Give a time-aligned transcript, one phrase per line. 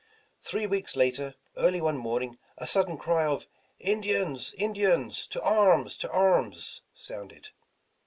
[0.41, 3.45] Three weeks later, early one morning, a sudden cry of
[3.77, 4.51] "Indians!
[4.57, 5.27] Indians!
[5.27, 5.95] to arms!
[5.97, 7.49] to arms!" sounded.